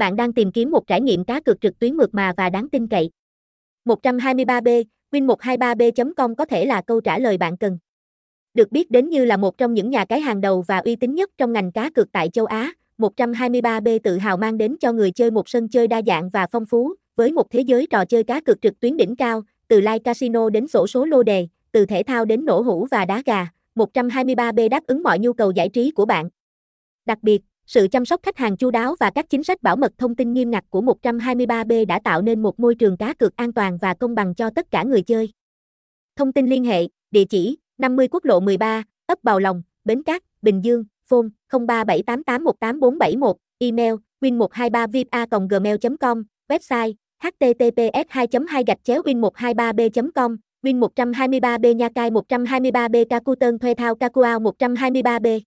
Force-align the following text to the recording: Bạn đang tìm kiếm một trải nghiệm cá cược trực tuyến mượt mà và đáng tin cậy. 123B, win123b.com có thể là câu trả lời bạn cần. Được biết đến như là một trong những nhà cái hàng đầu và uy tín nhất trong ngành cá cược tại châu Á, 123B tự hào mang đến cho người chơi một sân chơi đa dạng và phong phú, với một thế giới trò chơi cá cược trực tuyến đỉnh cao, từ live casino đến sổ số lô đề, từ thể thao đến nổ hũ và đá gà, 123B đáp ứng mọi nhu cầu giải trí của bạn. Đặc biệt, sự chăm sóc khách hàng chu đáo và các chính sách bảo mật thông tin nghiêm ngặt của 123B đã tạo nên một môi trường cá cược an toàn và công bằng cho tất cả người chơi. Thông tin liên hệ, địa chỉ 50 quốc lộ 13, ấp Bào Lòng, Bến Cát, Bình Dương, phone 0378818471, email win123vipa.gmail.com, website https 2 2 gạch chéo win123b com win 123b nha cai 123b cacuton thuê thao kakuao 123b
Bạn 0.00 0.16
đang 0.16 0.32
tìm 0.32 0.52
kiếm 0.52 0.70
một 0.70 0.86
trải 0.86 1.00
nghiệm 1.00 1.24
cá 1.24 1.40
cược 1.40 1.60
trực 1.60 1.78
tuyến 1.78 1.96
mượt 1.96 2.14
mà 2.14 2.32
và 2.36 2.50
đáng 2.50 2.68
tin 2.68 2.86
cậy. 2.86 3.10
123B, 3.84 4.84
win123b.com 5.12 6.34
có 6.34 6.44
thể 6.44 6.64
là 6.64 6.82
câu 6.82 7.00
trả 7.00 7.18
lời 7.18 7.38
bạn 7.38 7.56
cần. 7.56 7.78
Được 8.54 8.72
biết 8.72 8.90
đến 8.90 9.08
như 9.08 9.24
là 9.24 9.36
một 9.36 9.58
trong 9.58 9.74
những 9.74 9.90
nhà 9.90 10.04
cái 10.04 10.20
hàng 10.20 10.40
đầu 10.40 10.64
và 10.68 10.78
uy 10.78 10.96
tín 10.96 11.14
nhất 11.14 11.30
trong 11.38 11.52
ngành 11.52 11.72
cá 11.72 11.90
cược 11.90 12.12
tại 12.12 12.28
châu 12.28 12.44
Á, 12.44 12.72
123B 12.98 13.98
tự 14.04 14.16
hào 14.16 14.36
mang 14.36 14.58
đến 14.58 14.76
cho 14.80 14.92
người 14.92 15.10
chơi 15.10 15.30
một 15.30 15.48
sân 15.48 15.68
chơi 15.68 15.88
đa 15.88 16.02
dạng 16.06 16.30
và 16.30 16.46
phong 16.52 16.66
phú, 16.66 16.94
với 17.16 17.32
một 17.32 17.50
thế 17.50 17.60
giới 17.60 17.86
trò 17.86 18.04
chơi 18.04 18.24
cá 18.24 18.40
cược 18.40 18.62
trực 18.62 18.80
tuyến 18.80 18.96
đỉnh 18.96 19.16
cao, 19.16 19.42
từ 19.68 19.80
live 19.80 19.98
casino 19.98 20.50
đến 20.50 20.68
sổ 20.68 20.86
số 20.86 21.04
lô 21.04 21.22
đề, 21.22 21.48
từ 21.72 21.86
thể 21.86 22.02
thao 22.02 22.24
đến 22.24 22.44
nổ 22.44 22.60
hũ 22.60 22.86
và 22.90 23.04
đá 23.04 23.22
gà, 23.26 23.46
123B 23.74 24.68
đáp 24.68 24.86
ứng 24.86 25.02
mọi 25.02 25.18
nhu 25.18 25.32
cầu 25.32 25.50
giải 25.50 25.68
trí 25.68 25.90
của 25.90 26.06
bạn. 26.06 26.28
Đặc 27.06 27.18
biệt, 27.22 27.42
sự 27.70 27.88
chăm 27.88 28.04
sóc 28.04 28.20
khách 28.22 28.36
hàng 28.36 28.56
chu 28.56 28.70
đáo 28.70 28.94
và 29.00 29.10
các 29.10 29.30
chính 29.30 29.44
sách 29.44 29.62
bảo 29.62 29.76
mật 29.76 29.92
thông 29.98 30.16
tin 30.16 30.32
nghiêm 30.32 30.50
ngặt 30.50 30.64
của 30.70 30.80
123B 30.80 31.86
đã 31.86 32.00
tạo 32.04 32.22
nên 32.22 32.42
một 32.42 32.60
môi 32.60 32.74
trường 32.74 32.96
cá 32.96 33.14
cược 33.14 33.36
an 33.36 33.52
toàn 33.52 33.78
và 33.78 33.94
công 33.94 34.14
bằng 34.14 34.34
cho 34.34 34.50
tất 34.50 34.70
cả 34.70 34.82
người 34.82 35.02
chơi. 35.02 35.32
Thông 36.16 36.32
tin 36.32 36.46
liên 36.46 36.64
hệ, 36.64 36.86
địa 37.10 37.24
chỉ 37.24 37.58
50 37.78 38.08
quốc 38.10 38.24
lộ 38.24 38.40
13, 38.40 38.82
ấp 39.06 39.18
Bào 39.22 39.38
Lòng, 39.38 39.62
Bến 39.84 40.02
Cát, 40.02 40.22
Bình 40.42 40.64
Dương, 40.64 40.84
phone 41.06 41.28
0378818471, 41.52 43.34
email 43.58 43.94
win123vipa.gmail.com, 44.20 46.22
website 46.48 46.92
https 47.22 48.04
2 48.08 48.26
2 48.48 48.64
gạch 48.66 48.84
chéo 48.84 49.02
win123b 49.02 50.10
com 50.14 50.36
win 50.62 50.80
123b 50.80 51.74
nha 51.74 51.88
cai 51.94 52.10
123b 52.10 53.04
cacuton 53.10 53.58
thuê 53.58 53.74
thao 53.74 53.94
kakuao 53.94 54.40
123b 54.40 55.40